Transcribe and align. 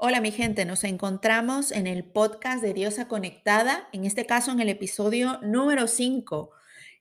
Hola 0.00 0.20
mi 0.20 0.30
gente, 0.30 0.64
nos 0.64 0.84
encontramos 0.84 1.72
en 1.72 1.88
el 1.88 2.04
podcast 2.04 2.62
de 2.62 2.72
Diosa 2.72 3.08
Conectada, 3.08 3.88
en 3.92 4.04
este 4.04 4.26
caso 4.26 4.52
en 4.52 4.60
el 4.60 4.68
episodio 4.68 5.40
número 5.42 5.88
5, 5.88 6.52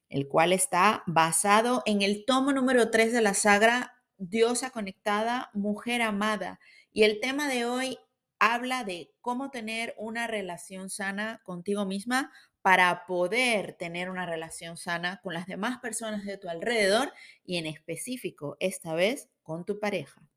el 0.10 0.28
cual 0.28 0.52
está 0.52 1.04
basado 1.06 1.84
en 1.86 2.02
el 2.02 2.26
tomo 2.26 2.54
número 2.54 2.90
3 2.90 3.14
de 3.14 3.22
la 3.22 3.36
saga 3.36 3.94
Diosa 4.18 4.72
Conectada, 4.72 5.52
Mujer 5.54 6.02
Amada. 6.02 6.60
Y 6.92 7.04
el 7.04 7.20
tema 7.20 7.48
de 7.48 7.66
hoy 7.66 8.00
habla 8.40 8.84
de 8.84 9.14
cómo 9.22 9.52
tener 9.52 9.94
una 10.00 10.26
relación 10.26 10.90
sana 10.90 11.40
contigo 11.44 11.86
misma 11.86 12.32
para 12.64 13.06
poder 13.06 13.74
tener 13.74 14.10
una 14.10 14.26
relación 14.26 14.76
sana 14.76 15.22
con 15.22 15.36
las 15.36 15.46
demás 15.46 15.78
personas 15.82 16.26
de 16.26 16.40
tu 16.40 16.50
alrededor 16.50 17.14
y 17.46 17.58
en 17.58 17.68
específico, 17.68 18.58
esta 18.60 18.96
vez, 18.96 19.30
con 19.44 19.66
tu 19.66 19.80
pareja. 19.80 20.28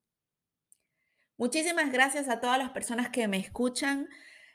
Muchísimas 1.41 1.91
gracias 1.91 2.29
a 2.29 2.39
todas 2.39 2.59
las 2.59 2.69
personas 2.69 3.09
que 3.09 3.27
me 3.27 3.39
escuchan 3.39 4.11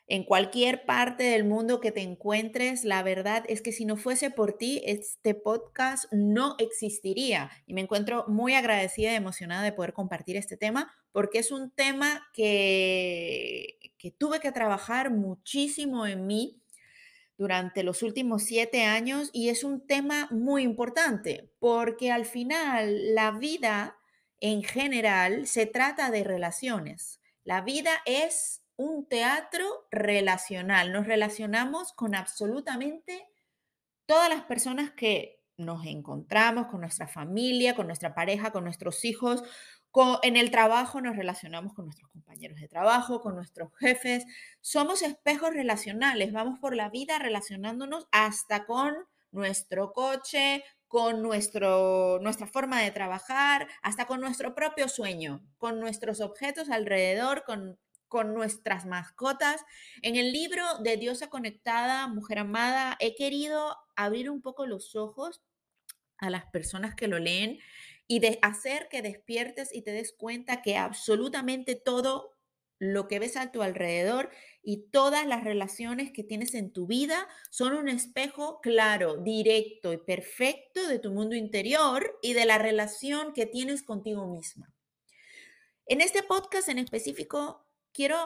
en 0.05 0.23
cualquier 0.23 0.85
parte 0.85 1.23
del 1.23 1.43
mundo 1.43 1.79
que 1.79 1.91
te 1.91 2.01
encuentres. 2.01 2.83
La 2.85 3.01
verdad 3.01 3.43
es 3.47 3.63
que 3.63 3.71
si 3.71 3.85
no 3.85 3.97
fuese 3.97 4.29
por 4.29 4.53
ti, 4.53 4.83
este 4.85 5.33
podcast 5.33 6.05
no 6.11 6.55
existiría. 6.59 7.49
Y 7.65 7.73
me 7.73 7.81
encuentro 7.81 8.25
muy 8.27 8.53
agradecida 8.53 9.11
y 9.11 9.15
emocionada 9.15 9.63
de 9.63 9.71
poder 9.71 9.93
compartir 9.93 10.37
este 10.37 10.57
tema 10.57 10.93
porque 11.11 11.39
es 11.39 11.51
un 11.51 11.71
tema 11.71 12.27
que, 12.33 13.79
que 13.97 14.11
tuve 14.11 14.39
que 14.39 14.51
trabajar 14.51 15.09
muchísimo 15.09 16.05
en 16.05 16.27
mí 16.27 16.61
durante 17.35 17.81
los 17.81 18.03
últimos 18.03 18.43
siete 18.43 18.83
años 18.83 19.31
y 19.33 19.49
es 19.49 19.63
un 19.63 19.87
tema 19.87 20.27
muy 20.29 20.61
importante 20.61 21.51
porque 21.57 22.11
al 22.11 22.25
final 22.25 23.15
la 23.15 23.31
vida 23.31 23.97
en 24.39 24.63
general 24.63 25.47
se 25.47 25.65
trata 25.65 26.11
de 26.11 26.23
relaciones. 26.23 27.19
La 27.43 27.61
vida 27.61 27.91
es 28.05 28.63
un 28.77 29.07
teatro 29.07 29.65
relacional. 29.91 30.91
Nos 30.91 31.07
relacionamos 31.07 31.93
con 31.93 32.15
absolutamente 32.15 33.27
todas 34.05 34.29
las 34.29 34.43
personas 34.43 34.91
que 34.91 35.41
nos 35.57 35.85
encontramos, 35.85 36.67
con 36.67 36.81
nuestra 36.81 37.07
familia, 37.07 37.75
con 37.75 37.87
nuestra 37.87 38.13
pareja, 38.13 38.51
con 38.51 38.63
nuestros 38.63 39.05
hijos. 39.05 39.43
en 40.23 40.35
el 40.35 40.51
trabajo 40.51 40.99
nos 40.99 41.15
relacionamos 41.15 41.73
con 41.73 41.85
nuestros 41.85 42.11
compañeros 42.11 42.59
de 42.59 42.67
trabajo, 42.67 43.21
con 43.21 43.35
nuestros 43.35 43.71
jefes. 43.79 44.25
Somos 44.59 45.01
espejos 45.01 45.53
relacionales. 45.53 46.33
Vamos 46.33 46.59
por 46.59 46.75
la 46.75 46.89
vida 46.89 47.17
relacionándonos 47.17 48.07
hasta 48.11 48.65
con 48.65 48.93
nuestro 49.31 49.93
coche, 49.93 50.63
con 50.95 51.21
nuestro, 51.21 52.19
nuestra 52.21 52.47
forma 52.47 52.81
de 52.81 52.89
trabajar, 52.89 53.67
hasta 53.81 54.07
con 54.07 54.21
nuestro 54.21 54.55
propio 54.55 54.87
sueño, 54.87 55.45
con 55.57 55.81
nuestros 55.81 56.21
objetos 56.21 56.69
alrededor, 56.69 57.43
con, 57.43 57.77
con 58.07 58.33
nuestras 58.33 58.85
mascotas. 58.85 59.65
En 60.03 60.15
el 60.15 60.31
libro 60.31 60.63
de 60.85 60.95
Diosa 60.95 61.29
Conectada, 61.29 62.07
Mujer 62.07 62.39
Amada, 62.39 62.95
he 63.01 63.13
querido 63.13 63.75
abrir 63.97 64.29
un 64.29 64.41
poco 64.41 64.67
los 64.67 64.95
ojos 64.95 65.41
a 66.17 66.29
las 66.29 66.45
personas 66.45 66.95
que 66.95 67.09
lo 67.09 67.19
leen 67.19 67.59
y 68.07 68.19
de 68.19 68.39
hacer 68.41 68.87
que 68.89 69.01
despiertes 69.01 69.75
y 69.75 69.81
te 69.81 69.91
des 69.91 70.13
cuenta 70.13 70.61
que 70.61 70.77
absolutamente 70.77 71.75
todo 71.75 72.34
lo 72.79 73.07
que 73.07 73.19
ves 73.19 73.37
a 73.37 73.51
tu 73.51 73.61
alrededor 73.61 74.29
y 74.61 74.87
todas 74.89 75.25
las 75.25 75.43
relaciones 75.43 76.11
que 76.11 76.23
tienes 76.23 76.53
en 76.53 76.71
tu 76.71 76.87
vida 76.87 77.27
son 77.49 77.73
un 77.73 77.87
espejo 77.87 78.59
claro, 78.61 79.17
directo 79.17 79.93
y 79.93 79.97
perfecto 79.97 80.87
de 80.87 80.99
tu 80.99 81.11
mundo 81.11 81.35
interior 81.35 82.17
y 82.21 82.33
de 82.33 82.45
la 82.45 82.57
relación 82.57 83.33
que 83.33 83.45
tienes 83.45 83.83
contigo 83.83 84.27
misma. 84.27 84.73
En 85.85 86.01
este 86.01 86.23
podcast 86.23 86.67
en 86.69 86.79
específico, 86.79 87.67
quiero 87.91 88.17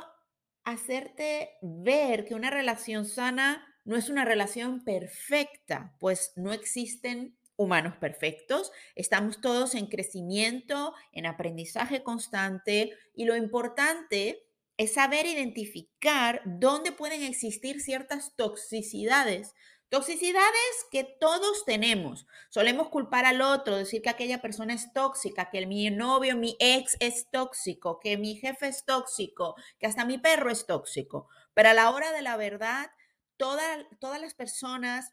hacerte 0.63 1.57
ver 1.61 2.25
que 2.25 2.35
una 2.35 2.49
relación 2.49 3.05
sana 3.05 3.65
no 3.83 3.95
es 3.95 4.09
una 4.09 4.23
relación 4.23 4.83
perfecta, 4.83 5.95
pues 5.99 6.33
no 6.35 6.53
existen 6.53 7.38
humanos 7.59 7.97
perfectos, 7.97 8.71
estamos 8.95 9.41
todos 9.41 9.75
en 9.75 9.87
crecimiento, 9.87 10.93
en 11.11 11.25
aprendizaje 11.25 12.03
constante 12.03 12.93
y 13.13 13.25
lo 13.25 13.35
importante 13.35 14.45
es 14.77 14.93
saber 14.93 15.25
identificar 15.25 16.41
dónde 16.45 16.93
pueden 16.93 17.21
existir 17.21 17.81
ciertas 17.81 18.33
toxicidades. 18.37 19.53
Toxicidades 19.89 20.85
que 20.89 21.03
todos 21.03 21.65
tenemos. 21.65 22.27
Solemos 22.49 22.87
culpar 22.87 23.25
al 23.25 23.41
otro, 23.41 23.75
decir 23.75 24.01
que 24.01 24.09
aquella 24.09 24.41
persona 24.41 24.73
es 24.73 24.93
tóxica, 24.93 25.49
que 25.49 25.65
mi 25.65 25.89
novio, 25.89 26.37
mi 26.37 26.55
ex 26.59 26.95
es 27.01 27.29
tóxico, 27.29 27.99
que 27.99 28.17
mi 28.17 28.35
jefe 28.35 28.69
es 28.69 28.85
tóxico, 28.85 29.55
que 29.79 29.87
hasta 29.87 30.05
mi 30.05 30.17
perro 30.17 30.49
es 30.49 30.65
tóxico. 30.65 31.27
Pero 31.53 31.69
a 31.69 31.73
la 31.73 31.89
hora 31.89 32.13
de 32.13 32.21
la 32.21 32.37
verdad, 32.37 32.89
todas 33.35 34.21
las 34.21 34.33
personas, 34.33 35.11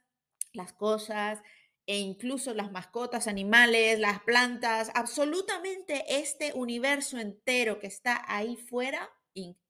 las 0.52 0.72
cosas, 0.72 1.42
e 1.86 1.98
incluso 1.98 2.52
las 2.52 2.72
mascotas, 2.72 3.28
animales, 3.28 3.98
las 3.98 4.20
plantas, 4.20 4.90
absolutamente 4.94 6.04
este 6.08 6.52
universo 6.54 7.18
entero 7.18 7.78
que 7.78 7.86
está 7.86 8.24
ahí 8.26 8.56
fuera 8.56 9.10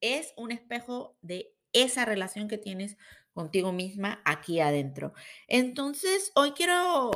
es 0.01 0.33
un 0.37 0.53
espejo 0.53 1.19
de 1.23 1.55
esa 1.73 2.05
relación 2.05 2.49
que 2.49 2.59
tienes 2.59 2.97
contigo 3.33 3.73
misma 3.73 4.23
aquí 4.25 4.61
adentro. 4.61 5.13
Entonces, 5.49 6.33
hoy 6.35 6.53
quiero, 6.53 7.11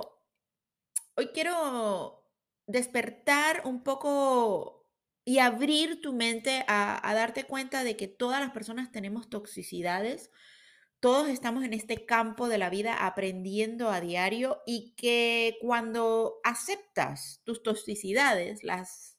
hoy 1.16 1.28
quiero 1.28 2.30
despertar 2.66 3.62
un 3.64 3.82
poco 3.82 4.86
y 5.24 5.38
abrir 5.38 6.00
tu 6.00 6.12
mente 6.12 6.64
a, 6.66 7.08
a 7.08 7.14
darte 7.14 7.44
cuenta 7.44 7.84
de 7.84 7.96
que 7.96 8.08
todas 8.08 8.40
las 8.40 8.50
personas 8.50 8.90
tenemos 8.90 9.30
toxicidades, 9.30 10.30
todos 11.00 11.28
estamos 11.28 11.64
en 11.64 11.72
este 11.72 12.04
campo 12.04 12.48
de 12.48 12.58
la 12.58 12.68
vida 12.68 13.06
aprendiendo 13.06 13.90
a 13.90 14.00
diario 14.00 14.62
y 14.66 14.94
que 14.96 15.56
cuando 15.62 16.40
aceptas 16.44 17.40
tus 17.44 17.62
toxicidades, 17.62 18.62
las, 18.62 19.18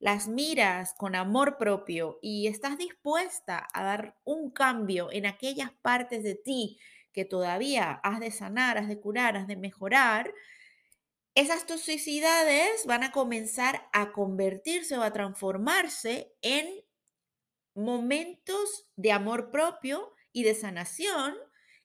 las 0.00 0.26
miras 0.26 0.92
con 0.98 1.14
amor 1.14 1.56
propio 1.56 2.18
y 2.20 2.48
estás 2.48 2.76
dispuesta 2.78 3.68
a 3.72 3.84
dar 3.84 4.18
un 4.24 4.50
cambio 4.50 5.10
en 5.12 5.24
aquellas 5.24 5.70
partes 5.82 6.24
de 6.24 6.34
ti 6.34 6.78
que 7.12 7.24
todavía 7.24 8.00
has 8.02 8.18
de 8.18 8.32
sanar, 8.32 8.76
has 8.76 8.88
de 8.88 9.00
curar, 9.00 9.36
has 9.36 9.46
de 9.46 9.56
mejorar, 9.56 10.34
esas 11.36 11.64
toxicidades 11.64 12.86
van 12.86 13.04
a 13.04 13.12
comenzar 13.12 13.88
a 13.92 14.10
convertirse 14.10 14.98
o 14.98 15.02
a 15.02 15.12
transformarse 15.12 16.34
en 16.42 16.84
momentos 17.74 18.88
de 18.96 19.12
amor 19.12 19.52
propio 19.52 20.12
y 20.32 20.44
de 20.44 20.54
sanación 20.54 21.34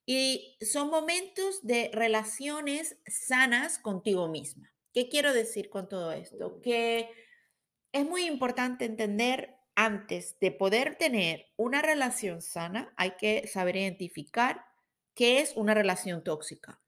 y 0.05 0.57
son 0.61 0.89
momentos 0.89 1.65
de 1.65 1.89
relaciones 1.93 2.97
sanas 3.07 3.79
contigo 3.79 4.27
misma. 4.27 4.71
¿Qué 4.93 5.09
quiero 5.09 5.33
decir 5.33 5.69
con 5.69 5.89
todo 5.89 6.11
esto? 6.11 6.61
Que 6.61 7.09
es 7.91 8.05
muy 8.05 8.25
importante 8.25 8.85
entender 8.85 9.55
antes 9.75 10.39
de 10.39 10.51
poder 10.51 10.97
tener 10.97 11.47
una 11.57 11.81
relación 11.81 12.41
sana, 12.41 12.93
hay 12.95 13.11
que 13.17 13.47
saber 13.47 13.75
identificar 13.75 14.65
qué 15.13 15.41
es 15.41 15.53
una 15.55 15.73
relación 15.73 16.23
tóxica. 16.23 16.79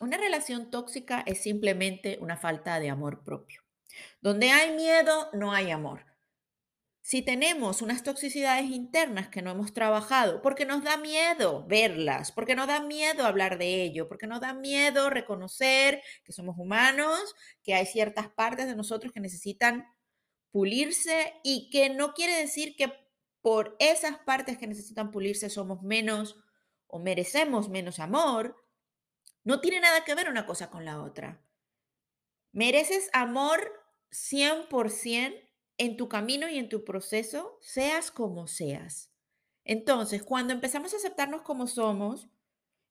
Una 0.00 0.16
relación 0.16 0.70
tóxica 0.70 1.22
es 1.26 1.42
simplemente 1.42 2.18
una 2.20 2.36
falta 2.36 2.80
de 2.80 2.90
amor 2.90 3.22
propio. 3.22 3.62
Donde 4.20 4.50
hay 4.50 4.74
miedo, 4.74 5.30
no 5.32 5.52
hay 5.52 5.70
amor. 5.70 6.11
Si 7.04 7.20
tenemos 7.20 7.82
unas 7.82 8.04
toxicidades 8.04 8.70
internas 8.70 9.28
que 9.28 9.42
no 9.42 9.50
hemos 9.50 9.72
trabajado, 9.72 10.40
porque 10.40 10.64
nos 10.64 10.84
da 10.84 10.96
miedo 10.96 11.66
verlas, 11.66 12.30
porque 12.30 12.54
nos 12.54 12.68
da 12.68 12.80
miedo 12.80 13.26
hablar 13.26 13.58
de 13.58 13.82
ello, 13.82 14.06
porque 14.08 14.28
nos 14.28 14.40
da 14.40 14.54
miedo 14.54 15.10
reconocer 15.10 16.00
que 16.24 16.32
somos 16.32 16.56
humanos, 16.56 17.34
que 17.64 17.74
hay 17.74 17.86
ciertas 17.86 18.28
partes 18.28 18.66
de 18.66 18.76
nosotros 18.76 19.12
que 19.12 19.18
necesitan 19.18 19.84
pulirse 20.52 21.34
y 21.42 21.70
que 21.70 21.90
no 21.90 22.14
quiere 22.14 22.36
decir 22.36 22.76
que 22.76 22.92
por 23.40 23.74
esas 23.80 24.18
partes 24.20 24.56
que 24.56 24.68
necesitan 24.68 25.10
pulirse 25.10 25.50
somos 25.50 25.82
menos 25.82 26.36
o 26.86 27.00
merecemos 27.00 27.68
menos 27.68 27.98
amor, 27.98 28.56
no 29.42 29.60
tiene 29.60 29.80
nada 29.80 30.04
que 30.04 30.14
ver 30.14 30.28
una 30.28 30.46
cosa 30.46 30.70
con 30.70 30.84
la 30.84 31.02
otra. 31.02 31.44
Mereces 32.52 33.10
amor 33.12 33.72
100% 34.12 35.51
en 35.78 35.96
tu 35.96 36.08
camino 36.08 36.48
y 36.48 36.58
en 36.58 36.68
tu 36.68 36.84
proceso, 36.84 37.58
seas 37.60 38.10
como 38.10 38.46
seas. 38.46 39.10
Entonces, 39.64 40.22
cuando 40.22 40.52
empezamos 40.52 40.92
a 40.92 40.96
aceptarnos 40.96 41.42
como 41.42 41.66
somos 41.66 42.28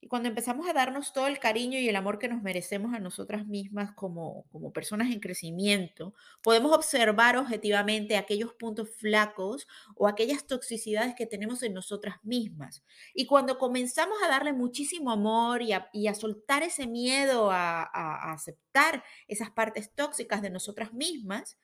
y 0.03 0.07
cuando 0.07 0.29
empezamos 0.29 0.67
a 0.67 0.73
darnos 0.73 1.13
todo 1.13 1.27
el 1.27 1.37
cariño 1.37 1.77
y 1.77 1.87
el 1.87 1.95
amor 1.95 2.17
que 2.17 2.27
nos 2.27 2.41
merecemos 2.41 2.95
a 2.95 2.99
nosotras 2.99 3.45
mismas 3.45 3.91
como, 3.93 4.45
como 4.51 4.73
personas 4.73 5.11
en 5.11 5.19
crecimiento, 5.19 6.15
podemos 6.41 6.71
observar 6.71 7.37
objetivamente 7.37 8.17
aquellos 8.17 8.53
puntos 8.55 8.89
flacos 8.97 9.67
o 9.95 10.07
aquellas 10.07 10.47
toxicidades 10.47 11.13
que 11.13 11.27
tenemos 11.27 11.61
en 11.61 11.75
nosotras 11.75 12.15
mismas. 12.23 12.83
Y 13.13 13.27
cuando 13.27 13.59
comenzamos 13.59 14.17
a 14.23 14.27
darle 14.27 14.53
muchísimo 14.53 15.11
amor 15.11 15.61
y 15.61 15.73
a, 15.73 15.87
y 15.93 16.07
a 16.07 16.15
soltar 16.15 16.63
ese 16.63 16.87
miedo 16.87 17.51
a, 17.51 17.83
a 17.83 18.33
aceptar 18.33 19.03
esas 19.27 19.51
partes 19.51 19.93
tóxicas 19.93 20.41
de 20.41 20.49
nosotras 20.49 20.93
mismas, 20.93 21.59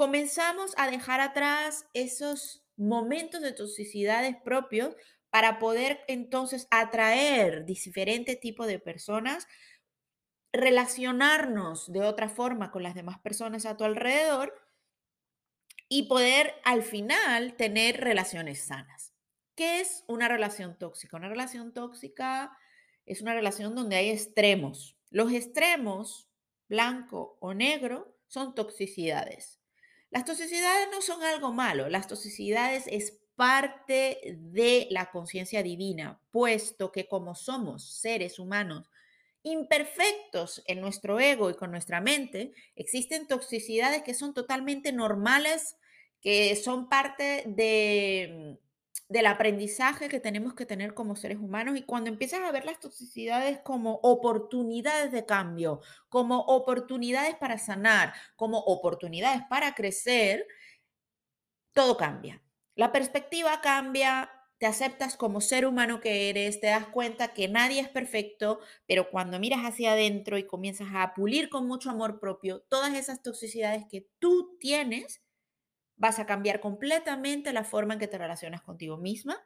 comenzamos 0.00 0.72
a 0.78 0.90
dejar 0.90 1.20
atrás 1.20 1.86
esos 1.92 2.64
momentos 2.78 3.42
de 3.42 3.52
toxicidades 3.52 4.34
propios 4.42 4.96
para 5.28 5.58
poder 5.58 6.00
entonces 6.08 6.66
atraer 6.70 7.66
diferentes 7.66 8.40
tipos 8.40 8.66
de 8.66 8.78
personas, 8.78 9.46
relacionarnos 10.54 11.92
de 11.92 12.00
otra 12.00 12.30
forma 12.30 12.70
con 12.70 12.82
las 12.82 12.94
demás 12.94 13.18
personas 13.18 13.66
a 13.66 13.76
tu 13.76 13.84
alrededor 13.84 14.54
y 15.90 16.04
poder 16.04 16.54
al 16.64 16.82
final 16.82 17.56
tener 17.56 18.00
relaciones 18.00 18.62
sanas. 18.62 19.12
¿Qué 19.54 19.80
es 19.80 20.04
una 20.08 20.28
relación 20.28 20.78
tóxica? 20.78 21.18
Una 21.18 21.28
relación 21.28 21.74
tóxica 21.74 22.56
es 23.04 23.20
una 23.20 23.34
relación 23.34 23.74
donde 23.74 23.96
hay 23.96 24.08
extremos. 24.08 24.96
Los 25.10 25.30
extremos, 25.30 26.30
blanco 26.70 27.36
o 27.42 27.52
negro, 27.52 28.16
son 28.28 28.54
toxicidades. 28.54 29.59
Las 30.10 30.24
toxicidades 30.24 30.88
no 30.90 31.02
son 31.02 31.22
algo 31.22 31.52
malo, 31.52 31.88
las 31.88 32.08
toxicidades 32.08 32.84
es 32.88 33.20
parte 33.36 34.36
de 34.38 34.88
la 34.90 35.10
conciencia 35.10 35.62
divina, 35.62 36.20
puesto 36.30 36.90
que 36.92 37.06
como 37.08 37.34
somos 37.34 38.00
seres 38.00 38.38
humanos 38.38 38.90
imperfectos 39.42 40.62
en 40.66 40.80
nuestro 40.80 41.18
ego 41.20 41.48
y 41.48 41.54
con 41.54 41.70
nuestra 41.70 42.00
mente, 42.00 42.52
existen 42.76 43.26
toxicidades 43.26 44.02
que 44.02 44.14
son 44.14 44.34
totalmente 44.34 44.92
normales, 44.92 45.76
que 46.20 46.54
son 46.56 46.88
parte 46.88 47.44
de 47.46 48.58
del 49.10 49.26
aprendizaje 49.26 50.08
que 50.08 50.20
tenemos 50.20 50.54
que 50.54 50.64
tener 50.64 50.94
como 50.94 51.16
seres 51.16 51.38
humanos 51.38 51.76
y 51.76 51.82
cuando 51.82 52.08
empiezas 52.08 52.42
a 52.42 52.52
ver 52.52 52.64
las 52.64 52.78
toxicidades 52.78 53.58
como 53.58 53.98
oportunidades 54.04 55.10
de 55.10 55.26
cambio, 55.26 55.80
como 56.08 56.38
oportunidades 56.42 57.34
para 57.34 57.58
sanar, 57.58 58.14
como 58.36 58.58
oportunidades 58.58 59.42
para 59.50 59.74
crecer, 59.74 60.46
todo 61.72 61.96
cambia. 61.96 62.40
La 62.76 62.92
perspectiva 62.92 63.60
cambia, 63.60 64.30
te 64.58 64.66
aceptas 64.66 65.16
como 65.16 65.40
ser 65.40 65.66
humano 65.66 66.00
que 66.00 66.30
eres, 66.30 66.60
te 66.60 66.68
das 66.68 66.86
cuenta 66.86 67.34
que 67.34 67.48
nadie 67.48 67.80
es 67.80 67.88
perfecto, 67.88 68.60
pero 68.86 69.10
cuando 69.10 69.40
miras 69.40 69.62
hacia 69.62 69.92
adentro 69.92 70.38
y 70.38 70.46
comienzas 70.46 70.88
a 70.94 71.14
pulir 71.14 71.50
con 71.50 71.66
mucho 71.66 71.90
amor 71.90 72.20
propio 72.20 72.60
todas 72.68 72.94
esas 72.94 73.22
toxicidades 73.22 73.86
que 73.90 74.08
tú 74.20 74.56
tienes, 74.60 75.20
vas 76.00 76.18
a 76.18 76.24
cambiar 76.24 76.60
completamente 76.60 77.52
la 77.52 77.62
forma 77.62 77.92
en 77.92 78.00
que 78.00 78.08
te 78.08 78.16
relacionas 78.16 78.62
contigo 78.62 78.96
misma 78.96 79.38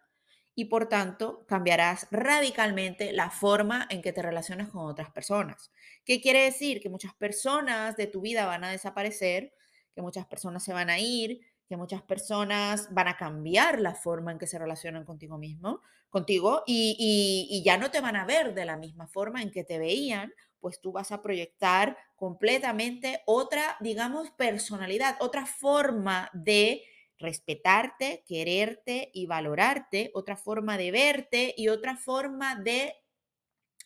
y 0.55 0.67
por 0.67 0.89
tanto 0.89 1.45
cambiarás 1.49 2.07
radicalmente 2.13 3.13
la 3.13 3.29
forma 3.31 3.89
en 3.91 4.01
que 4.01 4.13
te 4.13 4.23
relacionas 4.23 4.69
con 4.69 4.87
otras 4.87 5.11
personas. 5.11 5.73
¿Qué 6.05 6.21
quiere 6.21 6.45
decir? 6.45 6.81
Que 6.81 6.89
muchas 6.89 7.13
personas 7.15 7.97
de 7.97 8.07
tu 8.07 8.21
vida 8.21 8.47
van 8.47 8.63
a 8.63 8.71
desaparecer, 8.71 9.53
que 9.97 10.01
muchas 10.01 10.27
personas 10.27 10.63
se 10.63 10.73
van 10.73 10.91
a 10.91 11.01
ir, 11.01 11.41
que 11.69 11.77
muchas 11.77 12.03
personas 12.03 12.87
van 12.95 13.09
a 13.09 13.17
cambiar 13.17 13.81
la 13.81 13.97
forma 13.97 14.31
en 14.31 14.39
que 14.39 14.47
se 14.47 14.59
relacionan 14.59 15.05
contigo 15.05 15.39
mismo, 15.39 15.81
contigo, 16.09 16.63
y, 16.69 17.49
y, 17.51 17.65
ya 17.65 17.79
no 17.79 17.91
te 17.91 18.01
van 18.01 18.15
a 18.15 18.25
ver 18.25 18.55
de 18.55 18.65
la 18.65 18.77
misma 18.77 19.09
forma 19.09 19.43
en 19.43 19.51
que 19.51 19.65
te 19.65 19.81
veían, 19.81 20.33
pues 20.61 20.81
tú 20.81 20.93
vas 20.93 21.11
a 21.11 21.21
proyectar 21.21 21.99
completamente 22.25 23.21
otra, 23.27 23.77
digamos, 23.81 24.31
personalidad, 24.31 25.19
otra 25.21 25.45
forma 25.45 26.31
de 26.33 26.83
respetarte, 27.19 28.25
quererte 28.27 29.11
y 29.13 29.27
valorarte, 29.27 30.11
otra 30.15 30.39
forma 30.39 30.79
de 30.79 30.91
verte 30.91 31.55
y 31.55 31.69
otra 31.69 31.99
forma 31.99 32.57
de 32.57 32.95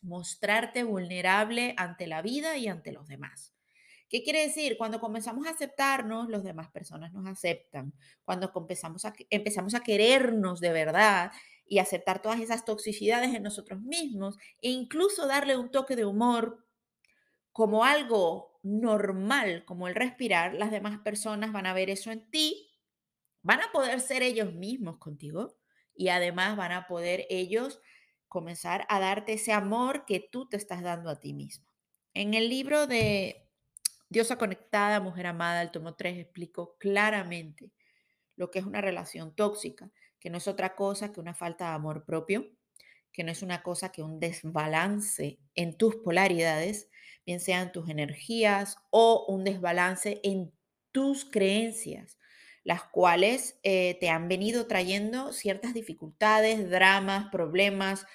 mostrarte 0.03 0.85
vulnerable 0.85 1.75
ante 1.77 2.07
la 2.07 2.23
vida 2.23 2.57
y 2.57 2.69
ante 2.69 2.93
los 2.93 3.09
demás. 3.09 3.57
¿Qué 4.09 4.23
quiere 4.23 4.47
decir? 4.47 4.79
Cuando 4.79 5.01
comenzamos 5.01 5.49
a 5.49 5.51
aceptarnos, 5.51 6.29
las 6.29 6.45
demás 6.45 6.71
personas 6.71 7.13
nos 7.13 7.27
aceptan. 7.27 7.93
Cuando 8.25 8.53
empezamos 8.55 9.05
a, 9.05 9.15
empezamos 9.31 9.75
a 9.75 9.81
querernos 9.81 10.61
de 10.61 10.71
verdad 10.71 11.33
y 11.67 11.81
aceptar 11.81 12.23
todas 12.23 12.39
esas 12.39 12.65
toxicidades 12.65 13.35
en 13.35 13.43
nosotros 13.43 13.81
mismos 13.81 14.37
e 14.63 14.71
incluso 14.71 15.27
darle 15.27 15.57
un 15.57 15.73
toque 15.73 15.97
de 15.97 16.05
humor 16.05 16.68
como 17.59 17.83
algo 17.83 18.61
normal, 18.63 19.65
como 19.65 19.89
el 19.89 19.97
respirar, 19.97 20.55
las 20.55 20.71
demás 20.71 21.01
personas 21.01 21.51
van 21.51 21.67
a 21.67 21.73
ver 21.73 21.91
eso 21.91 22.13
en 22.13 22.31
ti, 22.31 22.71
van 23.43 23.61
a 23.61 23.73
poder 23.73 24.01
ser 24.01 24.23
ellos 24.23 24.55
mismos 24.55 24.99
contigo 24.99 25.59
y 25.93 26.11
además 26.11 26.57
van 26.57 26.71
a 26.71 26.87
poder 26.87 27.27
ellos 27.31 27.81
comenzar 28.29 28.87
a 28.89 29.01
darte 29.01 29.33
ese 29.33 29.53
amor 29.53 30.05
que 30.07 30.21
tú 30.21 30.49
te 30.49 30.57
estás 30.57 30.83
dando 30.83 31.11
a 31.11 31.19
ti 31.19 31.35
mismo. 31.35 31.67
En 32.15 32.35
el 32.35 32.49
libro 32.49 32.87
de 32.87 33.51
Diosa 34.09 34.39
Conectada, 34.39 35.01
Mujer 35.01 35.27
Amada, 35.27 35.61
el 35.61 35.73
tomo 35.73 35.97
3, 35.97 36.17
explico 36.17 36.77
claramente 36.79 37.73
lo 38.37 38.53
que 38.53 38.61
es 38.61 38.67
una 38.67 38.83
relación 38.83 39.35
tóxica, 39.35 39.91
que 40.21 40.31
no 40.31 40.39
es 40.39 40.47
otra 40.47 40.77
cosa 40.77 41.13
que 41.13 41.19
una 41.19 41.35
falta 41.35 41.71
de 41.71 41.75
amor 41.75 42.05
propio, 42.05 42.53
que 43.13 43.25
no 43.25 43.33
es 43.33 43.43
una 43.43 43.65
cosa 43.65 43.91
que 43.91 44.05
un 44.05 44.21
desbalance 44.21 45.41
en 45.57 45.77
tus 45.77 45.97
polaridades, 45.97 46.89
bien 47.29 47.41
sean 47.41 47.73
tus 47.73 47.91
energías 47.91 48.79
o 48.89 49.27
un 49.29 49.45
desbalance 49.45 50.19
en 50.25 50.51
tus 50.93 51.27
creencias, 51.27 52.17
las 52.65 52.85
cuales 52.85 53.61
eh, 53.65 53.99
te 54.01 54.09
han 54.09 54.29
venido 54.29 54.67
trayendo 54.67 55.35
ciertas 55.35 55.75
dificultades, 55.75 56.71
dramas, 56.71 57.27
problemas, 57.31 58.07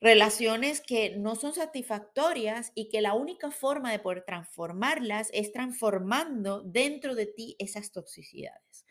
relaciones 0.00 0.80
que 0.80 1.16
no 1.16 1.36
son 1.36 1.54
satisfactorias 1.54 2.72
y 2.74 2.88
que 2.88 3.00
la 3.00 3.14
única 3.14 3.52
forma 3.52 3.92
de 3.92 4.00
poder 4.00 4.24
transformarlas 4.26 5.30
es 5.32 5.52
transformando 5.52 6.62
dentro 6.62 7.14
de 7.14 7.26
ti 7.26 7.54
esas 7.60 7.92
toxicidades. 7.92 8.84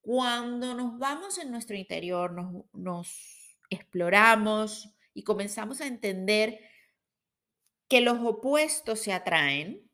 Cuando 0.00 0.74
nos 0.74 0.98
vamos 0.98 1.38
en 1.38 1.52
nuestro 1.52 1.76
interior, 1.76 2.32
nos, 2.32 2.64
nos 2.72 3.56
exploramos 3.70 4.92
y 5.14 5.22
comenzamos 5.22 5.80
a 5.80 5.86
entender 5.86 6.58
que 7.88 8.00
los 8.00 8.18
opuestos 8.20 9.00
se 9.00 9.12
atraen, 9.12 9.88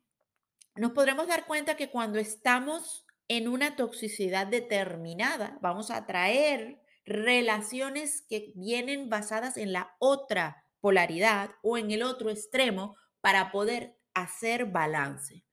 nos 0.75 0.93
podremos 0.93 1.27
dar 1.27 1.47
cuenta 1.47 1.77
que 1.77 1.91
cuando 1.91 2.19
estamos 2.19 3.05
en 3.29 3.49
una 3.49 3.77
toxicidad 3.77 4.47
determinada, 4.47 5.59
vamos 5.61 5.91
a 5.91 5.97
atraer 5.99 6.81
relaciones 7.05 8.25
que 8.29 8.53
vienen 8.55 9.09
basadas 9.09 9.57
en 9.57 9.73
la 9.73 9.95
otra 9.99 10.65
polaridad 10.81 11.51
o 11.63 11.77
en 11.77 11.91
el 11.91 12.03
otro 12.03 12.31
extremo 12.31 12.97
para 13.21 13.53
poder 13.53 13.97
hacer 14.15 14.67
balance. 14.67 15.45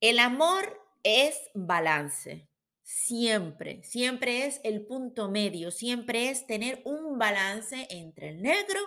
El 0.00 0.18
amor 0.18 0.80
es 1.02 1.36
balance. 1.54 2.48
Siempre, 2.82 3.82
siempre 3.84 4.46
es 4.46 4.60
el 4.64 4.86
punto 4.86 5.30
medio, 5.30 5.70
siempre 5.70 6.28
es 6.28 6.46
tener 6.46 6.82
un 6.84 7.18
balance 7.18 7.86
entre 7.90 8.30
el 8.30 8.42
negro 8.42 8.80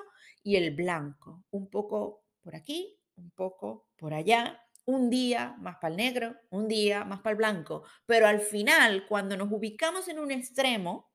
y 0.44 0.58
el 0.58 0.76
blanco. 0.76 1.44
Un 1.52 1.70
poco 1.70 2.23
por 2.44 2.56
aquí, 2.56 3.00
un 3.16 3.32
poco 3.32 3.88
por 3.98 4.14
allá, 4.14 4.60
un 4.86 5.10
día 5.10 5.56
más 5.60 5.78
para 5.78 5.92
el 5.92 5.98
negro, 5.98 6.36
un 6.50 6.68
día 6.68 7.06
más 7.06 7.22
para 7.22 7.32
el 7.32 7.38
blanco. 7.38 7.84
Pero 8.06 8.28
al 8.28 8.42
final, 8.42 9.06
cuando 9.08 9.38
nos 9.38 9.52
ubicamos 9.52 10.08
en 10.08 10.20
un 10.20 10.32
extremo, 10.32 11.10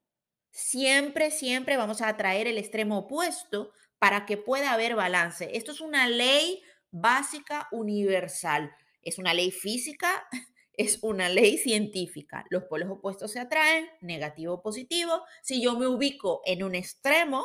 siempre, 0.50 1.30
siempre 1.30 1.76
vamos 1.76 2.00
a 2.00 2.08
atraer 2.08 2.46
el 2.46 2.58
extremo 2.58 2.98
opuesto 2.98 3.72
para 3.98 4.26
que 4.26 4.36
pueda 4.36 4.72
haber 4.72 4.94
balance. 4.94 5.50
Esto 5.56 5.72
es 5.72 5.80
una 5.80 6.08
ley 6.08 6.62
básica 6.90 7.68
universal. 7.72 8.72
Es 9.02 9.18
una 9.18 9.34
ley 9.34 9.50
física, 9.50 10.26
es 10.72 11.00
una 11.02 11.28
ley 11.28 11.58
científica. 11.58 12.44
Los 12.50 12.64
polos 12.64 12.90
opuestos 12.90 13.32
se 13.32 13.40
atraen, 13.40 13.86
negativo 14.00 14.62
positivo. 14.62 15.22
Si 15.42 15.62
yo 15.62 15.78
me 15.78 15.86
ubico 15.86 16.40
en 16.46 16.62
un 16.62 16.74
extremo, 16.74 17.44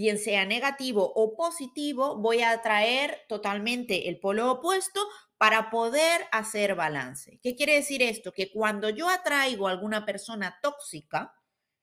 bien 0.00 0.16
sea 0.16 0.46
negativo 0.46 1.12
o 1.14 1.36
positivo, 1.36 2.16
voy 2.16 2.40
a 2.40 2.52
atraer 2.52 3.18
totalmente 3.28 4.08
el 4.08 4.18
polo 4.18 4.50
opuesto 4.50 4.98
para 5.36 5.68
poder 5.68 6.22
hacer 6.32 6.74
balance. 6.74 7.38
¿Qué 7.42 7.54
quiere 7.54 7.74
decir 7.74 8.00
esto? 8.00 8.32
Que 8.32 8.50
cuando 8.50 8.88
yo 8.88 9.10
atraigo 9.10 9.68
a 9.68 9.72
alguna 9.72 10.06
persona 10.06 10.58
tóxica, 10.62 11.34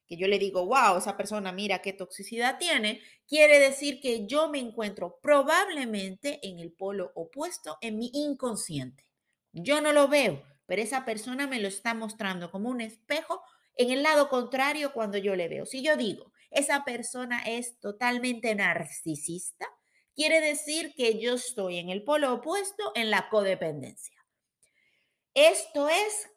que 0.07 0.17
yo 0.17 0.27
le 0.27 0.39
digo, 0.39 0.65
wow, 0.65 0.97
esa 0.97 1.15
persona 1.15 1.51
mira 1.51 1.83
qué 1.83 1.93
toxicidad 1.93 2.57
tiene, 2.57 3.01
quiere 3.27 3.59
decir 3.59 3.99
que 4.01 4.25
yo 4.25 4.49
me 4.49 4.57
encuentro 4.57 5.19
probablemente 5.21 6.39
en 6.41 6.57
el 6.57 6.71
polo 6.71 7.11
opuesto 7.13 7.77
en 7.81 7.99
mi 7.99 8.09
inconsciente. 8.15 9.05
Yo 9.51 9.79
no 9.79 9.93
lo 9.93 10.07
veo, 10.07 10.41
pero 10.65 10.81
esa 10.81 11.05
persona 11.05 11.45
me 11.45 11.59
lo 11.59 11.67
está 11.67 11.93
mostrando 11.93 12.49
como 12.49 12.69
un 12.69 12.81
espejo 12.81 13.43
en 13.75 13.91
el 13.91 14.01
lado 14.01 14.27
contrario 14.27 14.91
cuando 14.91 15.19
yo 15.19 15.35
le 15.35 15.49
veo. 15.49 15.67
Si 15.67 15.83
yo 15.83 15.95
digo, 15.97 16.31
esa 16.49 16.83
persona 16.85 17.43
es 17.45 17.79
totalmente 17.79 18.55
narcisista, 18.55 19.67
quiere 20.15 20.41
decir 20.41 20.93
que 20.95 21.19
yo 21.19 21.35
estoy 21.35 21.77
en 21.77 21.89
el 21.89 22.03
polo 22.03 22.33
opuesto 22.33 22.91
en 22.95 23.11
la 23.11 23.29
codependencia. 23.29 24.15
Esto 25.33 25.89
es 25.89 26.29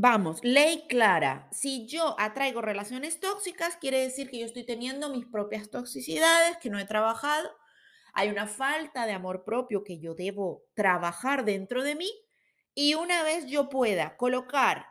Vamos, 0.00 0.38
ley 0.44 0.86
clara. 0.88 1.48
Si 1.50 1.88
yo 1.88 2.14
atraigo 2.20 2.62
relaciones 2.62 3.18
tóxicas, 3.18 3.76
quiere 3.78 3.98
decir 3.98 4.30
que 4.30 4.38
yo 4.38 4.46
estoy 4.46 4.64
teniendo 4.64 5.08
mis 5.08 5.26
propias 5.26 5.70
toxicidades 5.70 6.56
que 6.58 6.70
no 6.70 6.78
he 6.78 6.84
trabajado. 6.84 7.50
Hay 8.12 8.28
una 8.28 8.46
falta 8.46 9.06
de 9.06 9.12
amor 9.12 9.42
propio 9.44 9.82
que 9.82 9.98
yo 9.98 10.14
debo 10.14 10.62
trabajar 10.74 11.44
dentro 11.44 11.82
de 11.82 11.96
mí. 11.96 12.08
Y 12.76 12.94
una 12.94 13.24
vez 13.24 13.46
yo 13.46 13.68
pueda 13.68 14.16
colocar 14.16 14.86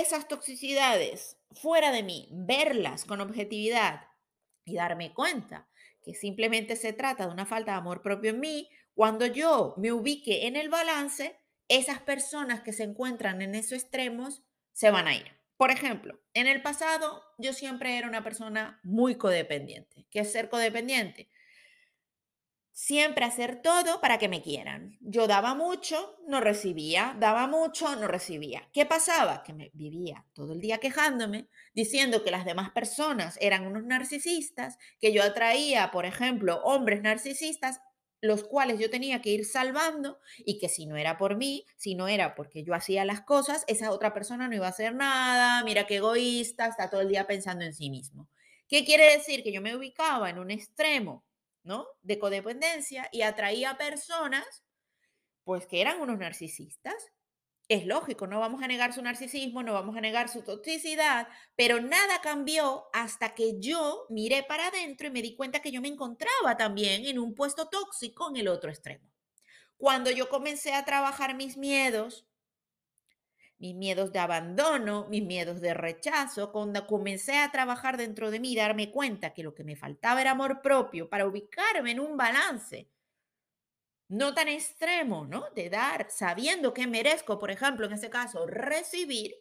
esas 0.00 0.28
toxicidades 0.28 1.38
fuera 1.52 1.90
de 1.90 2.02
mí, 2.02 2.28
verlas 2.32 3.04
con 3.04 3.20
objetividad 3.20 4.08
y 4.64 4.74
darme 4.74 5.14
cuenta 5.14 5.68
que 6.02 6.14
simplemente 6.14 6.76
se 6.76 6.92
trata 6.92 7.26
de 7.26 7.32
una 7.32 7.46
falta 7.46 7.72
de 7.72 7.78
amor 7.78 8.02
propio 8.02 8.30
en 8.30 8.40
mí, 8.40 8.68
cuando 8.94 9.26
yo 9.26 9.74
me 9.76 9.92
ubique 9.92 10.46
en 10.46 10.56
el 10.56 10.68
balance, 10.68 11.38
esas 11.68 12.00
personas 12.00 12.60
que 12.60 12.72
se 12.72 12.84
encuentran 12.84 13.42
en 13.42 13.54
esos 13.54 13.82
extremos 13.82 14.42
se 14.72 14.90
van 14.90 15.08
a 15.08 15.14
ir. 15.14 15.36
Por 15.56 15.70
ejemplo, 15.70 16.20
en 16.34 16.46
el 16.46 16.62
pasado 16.62 17.22
yo 17.38 17.52
siempre 17.52 17.96
era 17.96 18.08
una 18.08 18.22
persona 18.22 18.80
muy 18.84 19.16
codependiente. 19.16 20.06
¿Qué 20.10 20.20
es 20.20 20.32
ser 20.32 20.48
codependiente? 20.48 21.28
Siempre 22.78 23.24
hacer 23.24 23.62
todo 23.62 24.02
para 24.02 24.18
que 24.18 24.28
me 24.28 24.42
quieran. 24.42 24.98
Yo 25.00 25.26
daba 25.26 25.54
mucho, 25.54 26.18
no 26.28 26.42
recibía, 26.42 27.16
daba 27.18 27.46
mucho, 27.46 27.96
no 27.96 28.06
recibía. 28.06 28.68
¿Qué 28.74 28.84
pasaba? 28.84 29.42
Que 29.42 29.54
me 29.54 29.70
vivía 29.72 30.26
todo 30.34 30.52
el 30.52 30.60
día 30.60 30.76
quejándome, 30.76 31.48
diciendo 31.72 32.22
que 32.22 32.30
las 32.30 32.44
demás 32.44 32.68
personas 32.72 33.38
eran 33.40 33.66
unos 33.66 33.84
narcisistas, 33.84 34.76
que 35.00 35.14
yo 35.14 35.22
atraía, 35.22 35.90
por 35.90 36.04
ejemplo, 36.04 36.60
hombres 36.64 37.00
narcisistas 37.00 37.80
los 38.20 38.44
cuales 38.44 38.78
yo 38.78 38.90
tenía 38.90 39.22
que 39.22 39.30
ir 39.30 39.46
salvando 39.46 40.18
y 40.44 40.58
que 40.58 40.68
si 40.68 40.84
no 40.84 40.98
era 40.98 41.16
por 41.16 41.38
mí, 41.38 41.64
si 41.78 41.94
no 41.94 42.08
era 42.08 42.34
porque 42.34 42.62
yo 42.62 42.74
hacía 42.74 43.06
las 43.06 43.22
cosas, 43.22 43.64
esa 43.68 43.90
otra 43.90 44.12
persona 44.12 44.48
no 44.48 44.54
iba 44.54 44.66
a 44.66 44.70
hacer 44.70 44.94
nada, 44.94 45.64
mira 45.64 45.86
qué 45.86 45.96
egoísta, 45.96 46.66
está 46.66 46.90
todo 46.90 47.00
el 47.00 47.08
día 47.08 47.26
pensando 47.26 47.64
en 47.64 47.72
sí 47.72 47.88
mismo. 47.88 48.28
¿Qué 48.68 48.84
quiere 48.84 49.10
decir? 49.12 49.42
Que 49.42 49.52
yo 49.52 49.62
me 49.62 49.74
ubicaba 49.74 50.28
en 50.28 50.38
un 50.38 50.50
extremo, 50.50 51.24
De 52.02 52.18
codependencia 52.18 53.08
y 53.12 53.22
atraía 53.22 53.76
personas, 53.76 54.64
pues 55.44 55.66
que 55.66 55.80
eran 55.80 56.00
unos 56.00 56.18
narcisistas, 56.18 56.94
es 57.68 57.84
lógico, 57.84 58.28
no 58.28 58.38
vamos 58.38 58.62
a 58.62 58.68
negar 58.68 58.92
su 58.92 59.02
narcisismo, 59.02 59.62
no 59.62 59.72
vamos 59.72 59.96
a 59.96 60.00
negar 60.00 60.28
su 60.28 60.42
toxicidad, 60.42 61.26
pero 61.56 61.80
nada 61.80 62.20
cambió 62.20 62.84
hasta 62.92 63.34
que 63.34 63.58
yo 63.58 64.06
miré 64.08 64.44
para 64.44 64.68
adentro 64.68 65.08
y 65.08 65.10
me 65.10 65.22
di 65.22 65.34
cuenta 65.34 65.60
que 65.60 65.72
yo 65.72 65.80
me 65.80 65.88
encontraba 65.88 66.56
también 66.56 67.04
en 67.04 67.18
un 67.18 67.34
puesto 67.34 67.68
tóxico 67.68 68.30
en 68.30 68.36
el 68.36 68.48
otro 68.48 68.70
extremo. 68.70 69.10
Cuando 69.76 70.10
yo 70.10 70.28
comencé 70.28 70.74
a 70.74 70.84
trabajar 70.84 71.34
mis 71.34 71.56
miedos, 71.56 72.26
mis 73.58 73.74
miedos 73.74 74.12
de 74.12 74.18
abandono, 74.18 75.06
mis 75.08 75.24
miedos 75.24 75.60
de 75.60 75.74
rechazo, 75.74 76.52
cuando 76.52 76.86
comencé 76.86 77.38
a 77.38 77.50
trabajar 77.50 77.96
dentro 77.96 78.30
de 78.30 78.40
mí, 78.40 78.54
darme 78.56 78.90
cuenta 78.90 79.32
que 79.34 79.42
lo 79.42 79.54
que 79.54 79.64
me 79.64 79.76
faltaba 79.76 80.20
era 80.20 80.32
amor 80.32 80.60
propio 80.62 81.08
para 81.08 81.26
ubicarme 81.26 81.92
en 81.92 82.00
un 82.00 82.16
balance 82.16 82.90
no 84.08 84.34
tan 84.34 84.48
extremo, 84.48 85.26
¿no? 85.26 85.46
De 85.54 85.68
dar 85.70 86.06
sabiendo 86.10 86.72
que 86.72 86.86
merezco, 86.86 87.38
por 87.38 87.50
ejemplo, 87.50 87.86
en 87.86 87.92
ese 87.92 88.10
caso, 88.10 88.46
recibir, 88.46 89.34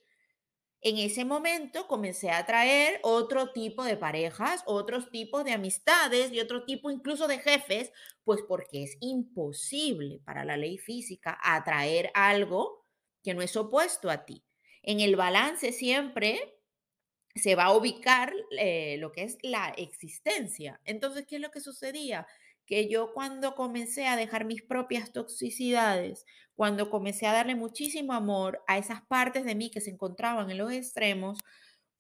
en 0.82 0.98
ese 1.00 1.26
momento 1.26 1.88
comencé 1.88 2.30
a 2.30 2.40
atraer 2.40 3.00
otro 3.04 3.52
tipo 3.54 3.84
de 3.84 3.98
parejas, 3.98 4.64
otros 4.68 5.10
tipos 5.12 5.44
de 5.44 5.54
amistades 5.54 6.32
y 6.32 6.40
otro 6.40 6.66
tipo 6.66 6.92
incluso 6.92 7.28
de 7.28 7.40
jefes, 7.40 7.92
pues 8.24 8.42
porque 8.48 8.84
es 8.84 8.98
imposible 9.02 10.22
para 10.26 10.46
la 10.46 10.58
ley 10.58 10.78
física 10.78 11.40
atraer 11.42 12.12
algo 12.14 12.85
que 13.26 13.34
no 13.34 13.42
es 13.42 13.58
opuesto 13.58 14.10
a 14.10 14.24
ti. 14.26 14.46
En 14.84 15.02
el 15.02 15.18
balance 15.18 15.74
siempre 15.74 16.60
se 17.36 17.56
va 17.56 17.66
a 17.66 17.76
ubicar 17.76 18.32
eh, 18.58 18.96
lo 19.00 19.12
que 19.12 19.24
es 19.24 19.38
la 19.42 19.70
existencia. 19.70 20.80
Entonces, 20.86 21.26
¿qué 21.28 21.36
es 21.36 21.42
lo 21.42 21.52
que 21.52 21.60
sucedía? 21.60 22.26
que 22.66 22.90
yo 22.90 23.14
cuando 23.14 23.56
comencé 23.56 24.08
a 24.08 24.16
dejar 24.16 24.46
mis 24.46 24.62
propias 24.64 25.12
toxicidades, 25.12 26.26
cuando 26.56 26.90
comencé 26.90 27.28
a 27.28 27.34
darle 27.34 27.56
muchísimo 27.56 28.14
amor 28.14 28.64
a 28.68 28.78
esas 28.78 29.02
partes 29.04 29.46
de 29.46 29.56
mí 29.56 29.70
que 29.70 29.82
se 29.82 29.92
encontraban 29.92 30.50
en 30.50 30.58
los 30.58 30.72
extremos, 30.72 31.38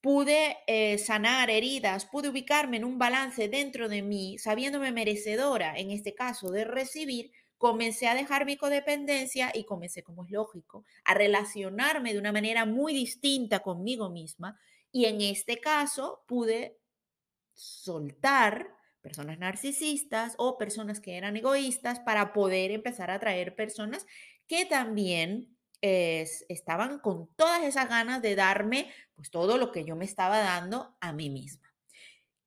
pude 0.02 0.58
eh, 0.68 0.98
sanar 0.98 1.50
heridas, 1.50 2.06
pude 2.06 2.30
ubicarme 2.30 2.78
en 2.78 2.86
un 2.86 2.98
balance 2.98 3.48
dentro 3.50 3.90
de 3.90 4.02
mí, 4.02 4.38
sabiéndome 4.38 4.92
merecedora, 4.92 5.78
en 5.78 5.92
este 5.92 6.14
caso, 6.14 6.52
de 6.52 6.64
recibir, 6.64 7.32
comencé 7.58 8.08
a 8.08 8.16
dejar 8.16 8.46
mi 8.46 8.58
codependencia 8.58 9.52
y 9.54 9.66
comencé, 9.66 10.04
como 10.04 10.26
es 10.26 10.32
lógico, 10.32 10.86
a 11.04 11.14
relacionarme 11.14 12.14
de 12.14 12.20
una 12.20 12.32
manera 12.32 12.66
muy 12.66 12.94
distinta 12.94 13.60
conmigo 13.60 14.10
misma. 14.10 14.60
Y 14.92 15.06
en 15.06 15.22
este 15.22 15.60
caso 15.60 16.24
pude 16.28 16.78
soltar 17.54 18.68
personas 19.02 19.38
narcisistas 19.38 20.34
o 20.38 20.58
personas 20.58 21.00
que 21.00 21.18
eran 21.18 21.38
egoístas 21.38 22.00
para 22.00 22.34
poder 22.34 22.72
empezar 22.72 23.12
a 23.12 23.16
atraer 23.16 23.56
personas 23.56 24.06
que 24.48 24.66
también 24.66 25.56
estaban 25.82 26.98
con 26.98 27.28
todas 27.36 27.64
esas 27.64 27.88
ganas 27.88 28.22
de 28.24 28.36
darme 28.36 28.92
pues 29.14 29.30
todo 29.30 29.60
lo 29.60 29.72
que 29.72 29.86
yo 29.86 29.96
me 29.96 30.06
estaba 30.06 30.40
dando 30.40 30.98
a 31.00 31.14
mí 31.14 31.30
misma. 31.30 31.72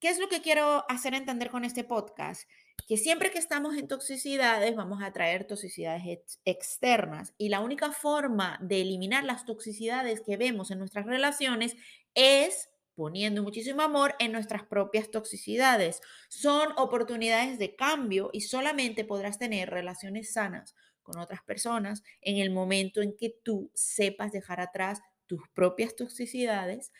¿Qué 0.01 0.09
es 0.09 0.19
lo 0.19 0.29
que 0.29 0.43
quiero 0.43 0.85
hacer 0.91 1.15
entender 1.15 1.51
con 1.51 1.65
este 1.65 1.85
podcast? 1.85 2.49
Que 2.87 2.97
siempre 2.97 3.31
que 3.31 3.39
estamos 3.39 3.77
en 3.77 3.89
toxicidades 3.89 4.75
vamos 4.75 5.03
a 5.03 5.13
traer 5.13 5.47
toxicidades 5.47 6.41
externas 6.45 7.35
y 7.37 7.51
la 7.51 7.61
única 7.61 7.93
forma 7.93 8.59
de 8.63 8.81
eliminar 8.81 9.25
las 9.25 9.45
toxicidades 9.45 10.23
que 10.23 10.37
vemos 10.37 10.71
en 10.71 10.79
nuestras 10.79 11.05
relaciones 11.05 11.77
es 12.15 12.71
poniendo 12.95 13.43
muchísimo 13.43 13.83
amor 13.83 14.17
en 14.19 14.33
nuestras 14.33 14.65
propias 14.65 15.11
toxicidades. 15.11 16.01
Son 16.29 16.73
oportunidades 16.77 17.59
de 17.59 17.77
cambio 17.77 18.31
y 18.33 18.41
solamente 18.41 19.05
podrás 19.05 19.39
tener 19.39 19.71
relaciones 19.71 20.33
sanas 20.33 20.75
con 21.03 21.19
otras 21.19 21.43
personas 21.43 22.03
en 22.23 22.39
el 22.39 22.51
momento 22.51 23.03
en 23.03 23.17
que 23.17 23.31
tú 23.45 23.71
sepas 23.75 24.33
dejar 24.33 24.61
atrás 24.61 25.01
tus 25.27 25.43
propias 25.55 25.95
toxicidades 25.95 26.91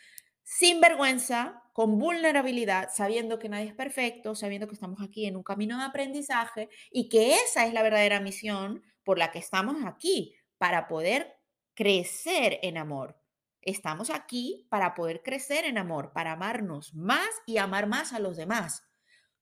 sin 0.49 0.81
vergüenza, 0.81 1.61
con 1.73 1.99
vulnerabilidad, 1.99 2.89
sabiendo 2.91 3.37
que 3.37 3.49
nadie 3.49 3.67
es 3.67 3.75
perfecto, 3.75 4.33
sabiendo 4.33 4.67
que 4.67 4.73
estamos 4.73 4.99
aquí 5.01 5.27
en 5.27 5.35
un 5.35 5.43
camino 5.43 5.77
de 5.77 5.83
aprendizaje 5.83 6.69
y 6.91 7.07
que 7.07 7.35
esa 7.35 7.67
es 7.67 7.73
la 7.73 7.83
verdadera 7.83 8.19
misión 8.19 8.81
por 9.03 9.19
la 9.19 9.31
que 9.31 9.37
estamos 9.37 9.77
aquí, 9.85 10.33
para 10.57 10.87
poder 10.87 11.37
crecer 11.75 12.59
en 12.63 12.77
amor, 12.77 13.19
Estamos 13.61 14.09
aquí 14.09 14.67
para 14.69 14.95
poder 14.95 15.21
crecer 15.21 15.65
en 15.65 15.77
amor, 15.77 16.13
para 16.13 16.31
amarnos 16.31 16.93
más 16.93 17.29
y 17.45 17.57
amar 17.57 17.87
más 17.87 18.13
a 18.13 18.19
los 18.19 18.37
demás. 18.37 18.83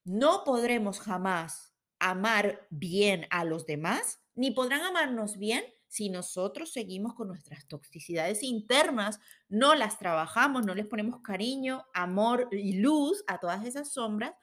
No 0.04 0.42
podremos 0.44 1.00
jamás 1.00 1.72
amar 2.00 2.66
bien 2.68 3.26
a 3.30 3.44
los 3.44 3.64
demás, 3.64 4.20
ni 4.34 4.50
podrán 4.50 4.82
amarnos 4.82 5.38
bien 5.38 5.64
si 5.88 6.10
nosotros 6.10 6.72
seguimos 6.72 7.14
con 7.14 7.28
nuestras 7.28 7.66
toxicidades 7.66 8.42
internas, 8.42 9.18
no 9.48 9.74
las 9.74 9.98
trabajamos, 9.98 10.64
no 10.64 10.74
les 10.74 10.86
ponemos 10.86 11.20
cariño, 11.22 11.86
amor 11.94 12.48
y 12.52 12.78
luz 12.78 13.24
a 13.26 13.38
todas 13.38 13.64
esas 13.64 13.92
sombras 13.92 14.34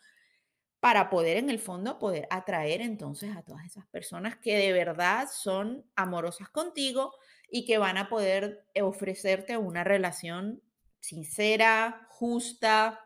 para 0.80 1.10
poder 1.10 1.38
en 1.38 1.50
el 1.50 1.60
fondo 1.60 1.98
poder 1.98 2.28
atraer 2.30 2.82
entonces 2.82 3.36
a 3.36 3.42
todas 3.42 3.66
esas 3.66 3.88
personas 3.88 4.38
que 4.38 4.58
de 4.58 4.74
verdad 4.74 5.28
son 5.32 5.86
amorosas 5.96 6.50
contigo, 6.50 7.14
y 7.50 7.66
que 7.66 7.78
van 7.78 7.98
a 7.98 8.10
poder 8.10 8.66
ofrecerte 8.82 9.58
una 9.58 9.84
relación 9.84 10.62
sincera, 11.00 12.08
justa, 12.10 13.00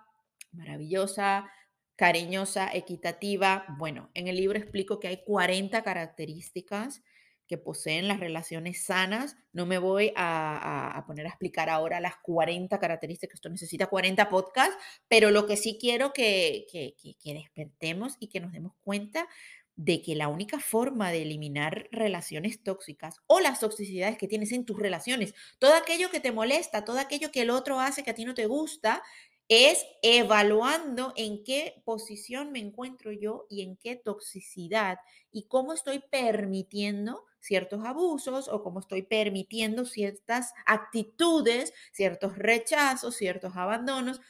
maravillosa, 0.51 1.49
cariñosa, 1.95 2.69
equitativa. 2.73 3.65
Bueno, 3.77 4.09
en 4.13 4.27
el 4.27 4.37
libro 4.37 4.57
explico 4.57 4.99
que 4.99 5.09
hay 5.09 5.23
40 5.23 5.83
características 5.83 7.03
que 7.49 7.57
poseen 7.57 8.07
las 8.07 8.19
relaciones 8.19 8.85
sanas. 8.85 9.35
No 9.51 9.65
me 9.65 9.79
voy 9.79 10.13
a, 10.15 11.03
poner 11.07 11.25
a 11.25 11.29
explicar 11.29 11.67
ahora 11.67 11.99
las 11.99 12.15
40 12.17 12.79
características, 12.79 13.35
esto 13.35 13.49
necesita 13.49 13.87
40 13.87 14.29
podcasts, 14.29 14.77
pero 15.07 15.31
lo 15.31 15.47
que 15.47 15.57
sí 15.57 15.79
quiero 15.81 16.13
que, 16.13 16.67
que, 16.71 16.95
que 16.95 17.33
despertemos 17.33 18.17
y 18.19 18.27
que 18.27 18.39
nos 18.39 18.51
demos 18.51 18.73
cuenta 18.81 19.27
de 19.75 20.01
que 20.01 20.13
la 20.13 20.27
única 20.27 20.59
forma 20.59 21.09
de 21.09 21.23
eliminar 21.23 21.87
relaciones 21.91 22.61
tóxicas 22.61 23.15
o 23.27 23.39
las 23.39 23.61
toxicidades 23.61 24.17
que 24.17 24.27
tienes 24.27 24.51
en 24.51 24.65
tus 24.65 24.77
relaciones, 24.77 25.33
todo 25.57 25.73
aquello 25.73 26.11
que 26.11 26.19
te 26.19 26.31
molesta, 26.31 26.85
todo 26.85 26.99
aquello 26.99 27.31
que 27.31 27.41
el 27.41 27.49
otro 27.49 27.79
hace 27.79 28.03
que 28.03 28.11
a 28.11 28.15
ti 28.15 28.25
no 28.25 28.35
te 28.35 28.45
gusta, 28.45 29.01
es 29.47 29.83
evaluando 30.03 31.13
en 31.15 31.43
qué 31.43 31.81
posición 31.83 32.51
me 32.51 32.59
encuentro 32.59 33.11
yo 33.11 33.47
y 33.49 33.63
en 33.63 33.77
qué 33.77 33.95
toxicidad 33.95 34.99
y 35.31 35.47
cómo 35.47 35.73
estoy 35.73 36.03
permitiendo 36.11 37.25
ciertos 37.39 37.85
abusos 37.85 38.47
o 38.49 38.63
cómo 38.63 38.79
estoy 38.79 39.03
permitiendo 39.03 39.85
ciertas 39.85 40.53
actitudes, 40.65 41.73
ciertos 41.91 42.37
rechazos, 42.37 43.15
ciertos 43.15 43.55
abandonos 43.55 44.21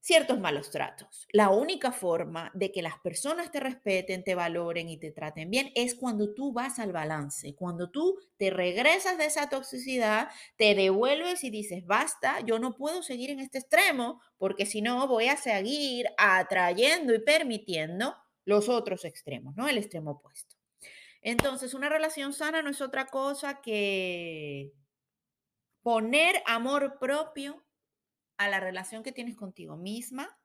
ciertos 0.00 0.40
malos 0.40 0.70
tratos. 0.70 1.26
La 1.30 1.50
única 1.50 1.92
forma 1.92 2.50
de 2.54 2.72
que 2.72 2.82
las 2.82 2.98
personas 2.98 3.50
te 3.50 3.60
respeten, 3.60 4.24
te 4.24 4.34
valoren 4.34 4.88
y 4.88 4.96
te 4.96 5.12
traten 5.12 5.50
bien 5.50 5.70
es 5.74 5.94
cuando 5.94 6.32
tú 6.34 6.52
vas 6.52 6.78
al 6.78 6.92
balance, 6.92 7.54
cuando 7.54 7.90
tú 7.90 8.18
te 8.38 8.50
regresas 8.50 9.18
de 9.18 9.26
esa 9.26 9.48
toxicidad, 9.48 10.28
te 10.56 10.74
devuelves 10.74 11.44
y 11.44 11.50
dices, 11.50 11.86
basta, 11.86 12.40
yo 12.40 12.58
no 12.58 12.74
puedo 12.74 13.02
seguir 13.02 13.30
en 13.30 13.40
este 13.40 13.58
extremo 13.58 14.20
porque 14.38 14.66
si 14.66 14.80
no 14.80 15.06
voy 15.06 15.28
a 15.28 15.36
seguir 15.36 16.06
atrayendo 16.16 17.14
y 17.14 17.20
permitiendo 17.20 18.16
los 18.44 18.68
otros 18.68 19.04
extremos, 19.04 19.54
¿no? 19.54 19.68
El 19.68 19.78
extremo 19.78 20.12
opuesto. 20.12 20.59
Entonces, 21.22 21.74
una 21.74 21.88
relación 21.88 22.32
sana 22.32 22.62
no 22.62 22.70
es 22.70 22.80
otra 22.80 23.06
cosa 23.06 23.60
que 23.60 24.72
poner 25.82 26.42
amor 26.46 26.98
propio 26.98 27.64
a 28.38 28.48
la 28.48 28.60
relación 28.60 29.02
que 29.02 29.12
tienes 29.12 29.36
contigo 29.36 29.76
misma, 29.76 30.38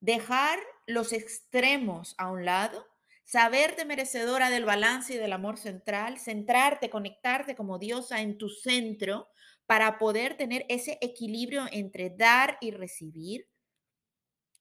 dejar 0.00 0.58
los 0.86 1.12
extremos 1.12 2.14
a 2.18 2.30
un 2.30 2.44
lado, 2.44 2.86
saberte 3.24 3.84
merecedora 3.84 4.50
del 4.50 4.64
balance 4.64 5.14
y 5.14 5.18
del 5.18 5.32
amor 5.32 5.58
central, 5.58 6.18
centrarte, 6.18 6.90
conectarte 6.90 7.56
como 7.56 7.78
diosa 7.78 8.20
en 8.20 8.38
tu 8.38 8.48
centro 8.48 9.28
para 9.66 9.98
poder 9.98 10.36
tener 10.36 10.64
ese 10.68 10.98
equilibrio 11.00 11.66
entre 11.70 12.10
dar 12.10 12.58
y 12.60 12.70
recibir, 12.70 13.48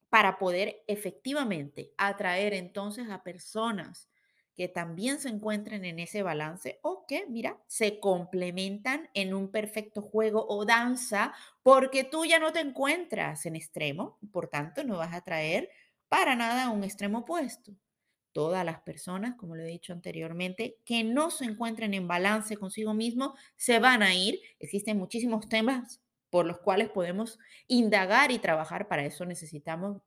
para 0.10 0.38
poder 0.38 0.84
efectivamente 0.88 1.93
atraer 1.98 2.53
entonces 2.53 3.10
a 3.10 3.24
personas 3.24 4.10
que 4.55 4.67
también 4.69 5.19
se 5.19 5.29
encuentren 5.29 5.85
en 5.85 6.00
ese 6.00 6.24
balance 6.24 6.79
o 6.81 7.05
que, 7.07 7.25
mira, 7.27 7.62
se 7.67 8.00
complementan 8.00 9.09
en 9.13 9.33
un 9.33 9.51
perfecto 9.51 10.01
juego 10.01 10.45
o 10.47 10.65
danza 10.65 11.33
porque 11.63 12.03
tú 12.03 12.25
ya 12.25 12.39
no 12.39 12.51
te 12.53 12.59
encuentras 12.62 13.45
en 13.45 13.55
extremo, 13.55 14.17
por 14.31 14.47
tanto 14.47 14.83
no 14.83 14.97
vas 14.97 15.13
a 15.13 15.21
traer 15.21 15.69
para 16.09 16.35
nada 16.35 16.69
un 16.69 16.83
extremo 16.83 17.19
opuesto. 17.19 17.74
Todas 18.33 18.65
las 18.65 18.81
personas, 18.81 19.35
como 19.35 19.55
lo 19.55 19.63
he 19.63 19.67
dicho 19.67 19.93
anteriormente, 19.93 20.77
que 20.85 21.03
no 21.05 21.31
se 21.31 21.45
encuentren 21.45 21.93
en 21.93 22.07
balance 22.07 22.57
consigo 22.57 22.93
mismo, 22.93 23.35
se 23.55 23.79
van 23.79 24.03
a 24.03 24.13
ir. 24.13 24.41
Existen 24.59 24.97
muchísimos 24.97 25.47
temas 25.47 26.01
por 26.29 26.45
los 26.45 26.59
cuales 26.59 26.89
podemos 26.89 27.39
indagar 27.67 28.31
y 28.31 28.39
trabajar. 28.39 28.89
Para 28.89 29.05
eso 29.05 29.25
necesitamos 29.25 30.01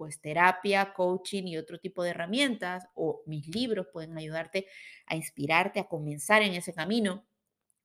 pues 0.00 0.18
terapia, 0.18 0.94
coaching 0.94 1.42
y 1.44 1.58
otro 1.58 1.78
tipo 1.78 2.02
de 2.02 2.08
herramientas 2.08 2.86
o 2.94 3.22
mis 3.26 3.46
libros 3.48 3.88
pueden 3.92 4.16
ayudarte 4.16 4.66
a 5.04 5.14
inspirarte 5.14 5.78
a 5.78 5.88
comenzar 5.88 6.40
en 6.40 6.54
ese 6.54 6.72
camino. 6.72 7.26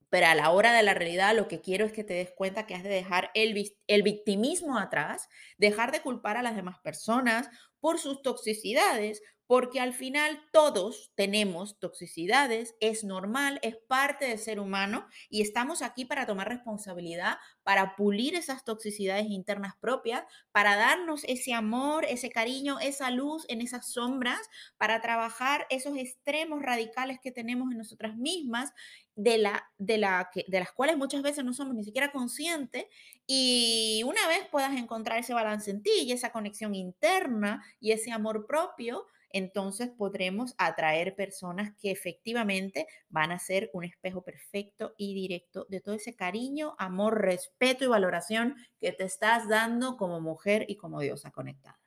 Pero 0.08 0.28
a 0.28 0.36
la 0.36 0.52
hora 0.52 0.72
de 0.72 0.82
la 0.82 0.94
realidad 0.94 1.36
lo 1.36 1.50
que 1.50 1.60
quiero 1.60 1.86
es 1.86 1.92
que 1.92 2.06
te 2.06 2.14
des 2.14 2.32
cuenta 2.32 2.66
que 2.66 2.74
has 2.74 2.84
de 2.84 2.90
dejar 2.90 3.32
el, 3.34 3.70
el 3.88 4.04
victimismo 4.04 4.80
atrás, 4.80 5.28
dejar 5.58 5.92
de 5.92 6.00
culpar 6.00 6.38
a 6.38 6.42
las 6.42 6.56
demás 6.56 6.80
personas 6.80 7.50
por 7.82 8.00
sus 8.00 8.22
toxicidades, 8.22 9.22
porque 9.48 9.80
al 9.80 9.94
final 9.94 10.42
todos 10.52 11.12
tenemos 11.16 11.80
toxicidades, 11.80 12.76
es 12.80 13.04
normal, 13.04 13.60
es 13.62 13.76
parte 13.88 14.26
del 14.26 14.40
ser 14.40 14.60
humano 14.60 15.08
y 15.30 15.42
estamos 15.42 15.82
aquí 15.82 16.06
para 16.06 16.26
tomar 16.26 16.50
responsabilidad, 16.50 17.38
para 17.64 17.96
pulir 17.96 18.36
esas 18.36 18.64
toxicidades 18.64 19.28
internas 19.28 19.74
propias, 19.80 20.24
para 20.52 20.76
darnos 20.76 21.24
ese 21.26 21.54
amor, 21.54 22.06
ese 22.06 22.30
cariño, 22.30 22.80
esa 22.80 23.12
luz 23.12 23.46
en 23.48 23.62
esas 23.62 23.92
sombras, 23.92 24.40
para 24.78 25.02
trabajar 25.02 25.68
esos 25.70 25.98
extremos 25.98 26.62
radicales 26.62 27.20
que 27.22 27.32
tenemos 27.32 27.72
en 27.72 27.78
nosotras 27.78 28.16
mismas, 28.18 28.72
de, 29.16 29.38
la, 29.38 29.72
de, 29.78 29.98
la, 29.98 30.30
de 30.34 30.60
las 30.60 30.72
cuales 30.72 30.98
muchas 30.98 31.22
veces 31.22 31.44
no 31.44 31.54
somos 31.54 31.74
ni 31.74 31.84
siquiera 31.84 32.12
conscientes 32.12 32.86
y 33.26 34.04
una 34.06 34.28
vez 34.28 34.48
puedas 34.52 34.76
encontrar 34.78 35.20
ese 35.20 35.34
balance 35.34 35.72
en 35.72 35.82
ti 35.82 35.92
y 36.04 36.12
esa 36.12 36.32
conexión 36.32 36.76
interna 36.76 37.64
y 37.80 37.92
ese 37.92 38.12
amor 38.12 38.46
propio, 38.46 39.08
entonces 39.32 39.90
podremos 39.90 40.54
atraer 40.58 41.16
personas 41.16 41.74
que 41.82 41.92
efectivamente 41.92 42.88
van 43.10 43.32
a 43.32 43.40
ser 43.40 43.70
un 43.74 43.84
espejo 43.84 44.24
perfecto 44.24 44.94
y 44.98 45.14
directo 45.14 45.66
de 45.70 45.82
todo 45.82 45.96
ese 45.96 46.16
cariño, 46.16 46.76
amor, 46.78 47.22
respeto 47.22 47.84
y 47.84 47.88
valoración 47.88 48.56
que 48.80 48.92
te 48.92 49.04
estás 49.04 49.50
dando 49.50 49.98
como 49.98 50.22
mujer 50.22 50.66
y 50.70 50.78
como 50.78 51.02
diosa 51.02 51.32
conectada. 51.32 51.80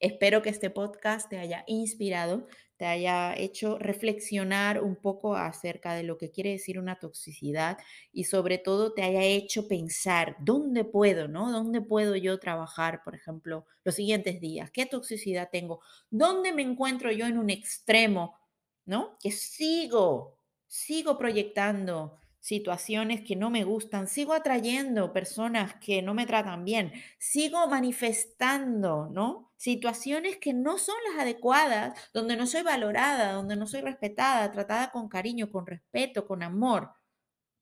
Espero 0.00 0.42
que 0.42 0.50
este 0.50 0.70
podcast 0.70 1.28
te 1.28 1.38
haya 1.38 1.64
inspirado, 1.66 2.46
te 2.78 2.86
haya 2.86 3.34
hecho 3.36 3.76
reflexionar 3.78 4.82
un 4.82 4.96
poco 4.96 5.34
acerca 5.34 5.94
de 5.94 6.04
lo 6.04 6.16
que 6.16 6.30
quiere 6.30 6.52
decir 6.52 6.78
una 6.78 6.98
toxicidad 7.00 7.76
y 8.12 8.24
sobre 8.24 8.58
todo 8.58 8.94
te 8.94 9.02
haya 9.02 9.22
hecho 9.24 9.66
pensar 9.66 10.36
dónde 10.40 10.84
puedo, 10.84 11.26
¿no? 11.26 11.50
¿Dónde 11.50 11.80
puedo 11.80 12.14
yo 12.16 12.38
trabajar, 12.38 13.02
por 13.04 13.16
ejemplo, 13.16 13.66
los 13.84 13.96
siguientes 13.96 14.40
días? 14.40 14.70
¿Qué 14.70 14.86
toxicidad 14.86 15.50
tengo? 15.50 15.80
¿Dónde 16.08 16.52
me 16.52 16.62
encuentro 16.62 17.10
yo 17.10 17.26
en 17.26 17.36
un 17.36 17.50
extremo, 17.50 18.38
¿no? 18.86 19.18
Que 19.20 19.32
sigo, 19.32 20.38
sigo 20.68 21.18
proyectando 21.18 22.20
situaciones 22.40 23.22
que 23.22 23.36
no 23.36 23.50
me 23.50 23.64
gustan, 23.64 24.06
sigo 24.06 24.32
atrayendo 24.32 25.12
personas 25.12 25.74
que 25.74 26.02
no 26.02 26.14
me 26.14 26.26
tratan 26.26 26.64
bien, 26.64 26.92
sigo 27.18 27.66
manifestando, 27.68 29.08
¿no? 29.10 29.52
Situaciones 29.56 30.36
que 30.38 30.54
no 30.54 30.78
son 30.78 30.96
las 31.10 31.22
adecuadas, 31.22 31.98
donde 32.12 32.36
no 32.36 32.46
soy 32.46 32.62
valorada, 32.62 33.32
donde 33.32 33.56
no 33.56 33.66
soy 33.66 33.80
respetada, 33.80 34.50
tratada 34.52 34.90
con 34.90 35.08
cariño, 35.08 35.50
con 35.50 35.66
respeto, 35.66 36.26
con 36.26 36.42
amor, 36.42 36.92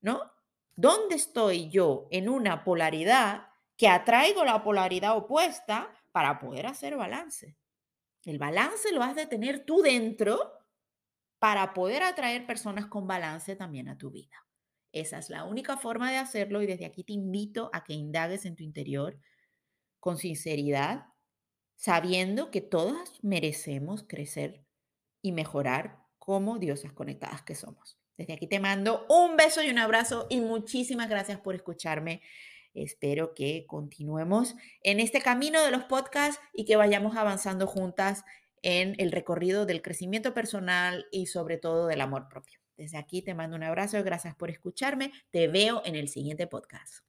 ¿no? 0.00 0.20
¿Dónde 0.74 1.14
estoy 1.14 1.70
yo 1.70 2.06
en 2.10 2.28
una 2.28 2.62
polaridad 2.62 3.48
que 3.78 3.88
atraigo 3.88 4.44
la 4.44 4.62
polaridad 4.62 5.16
opuesta 5.16 5.90
para 6.12 6.38
poder 6.38 6.66
hacer 6.66 6.96
balance? 6.96 7.56
El 8.24 8.38
balance 8.38 8.92
lo 8.92 9.02
has 9.02 9.14
de 9.14 9.26
tener 9.26 9.64
tú 9.64 9.80
dentro 9.80 10.52
para 11.38 11.72
poder 11.72 12.02
atraer 12.02 12.46
personas 12.46 12.86
con 12.86 13.06
balance 13.06 13.56
también 13.56 13.88
a 13.88 13.96
tu 13.96 14.10
vida. 14.10 14.46
Esa 14.96 15.18
es 15.18 15.28
la 15.28 15.44
única 15.44 15.76
forma 15.76 16.11
de 16.11 16.16
hacerlo 16.16 16.62
y 16.62 16.66
desde 16.66 16.87
aquí 16.87 17.04
te 17.04 17.12
invito 17.12 17.68
a 17.74 17.85
que 17.85 17.92
indagues 17.92 18.46
en 18.46 18.56
tu 18.56 18.64
interior 18.64 19.20
con 20.00 20.16
sinceridad, 20.16 21.04
sabiendo 21.74 22.50
que 22.50 22.62
todas 22.62 23.22
merecemos 23.22 24.06
crecer 24.09 24.64
y 25.20 25.32
mejorar 25.32 25.98
como 26.18 26.59
diosas 26.59 26.94
conectadas 26.94 27.42
que 27.42 27.54
somos. 27.54 27.98
Desde 28.16 28.32
aquí 28.32 28.46
te 28.46 28.59
mando 28.59 29.04
un 29.11 29.37
beso 29.37 29.62
y 29.62 29.68
un 29.68 29.76
abrazo 29.76 30.28
y 30.30 30.40
muchísimas 30.40 31.11
gracias 31.11 31.40
por 31.40 31.54
escucharme. 31.54 32.22
Espero 32.72 33.35
que 33.35 33.66
continuemos 33.66 34.54
en 34.82 34.98
este 34.98 35.20
camino 35.20 35.62
de 35.62 35.72
los 35.72 35.85
podcasts 35.85 36.40
y 36.54 36.64
que 36.64 36.76
vayamos 36.76 37.18
avanzando 37.18 37.66
juntas 37.66 38.24
en 38.62 38.94
el 38.96 39.12
recorrido 39.12 39.66
del 39.66 39.82
crecimiento 39.82 40.32
personal 40.32 41.04
y 41.11 41.26
sobre 41.26 41.59
todo 41.59 41.87
del 41.87 42.00
amor 42.00 42.28
propio. 42.30 42.65
Desde 42.76 42.98
aquí 42.98 43.22
te 43.22 43.34
mando 43.34 43.56
un 43.56 43.62
abrazo, 43.62 44.02
gracias 44.04 44.34
por 44.34 44.50
escucharme, 44.50 45.12
te 45.30 45.48
veo 45.48 45.82
en 45.84 45.96
el 45.96 46.08
siguiente 46.08 46.46
podcast. 46.46 47.05